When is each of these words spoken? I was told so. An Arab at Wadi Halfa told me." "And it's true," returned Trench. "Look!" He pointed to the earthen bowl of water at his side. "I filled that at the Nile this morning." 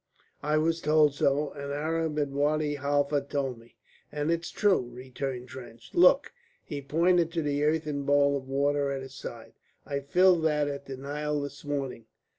I 0.41 0.57
was 0.57 0.81
told 0.81 1.13
so. 1.13 1.51
An 1.51 1.69
Arab 1.69 2.17
at 2.17 2.29
Wadi 2.29 2.73
Halfa 2.73 3.21
told 3.21 3.59
me." 3.59 3.75
"And 4.11 4.31
it's 4.31 4.49
true," 4.49 4.89
returned 4.91 5.47
Trench. 5.47 5.91
"Look!" 5.93 6.33
He 6.65 6.81
pointed 6.81 7.31
to 7.33 7.43
the 7.43 7.63
earthen 7.63 8.01
bowl 8.01 8.35
of 8.35 8.47
water 8.47 8.89
at 8.91 9.03
his 9.03 9.13
side. 9.13 9.53
"I 9.85 9.99
filled 9.99 10.41
that 10.45 10.67
at 10.67 10.87
the 10.87 10.97
Nile 10.97 11.39
this 11.41 11.63
morning." 11.63 12.05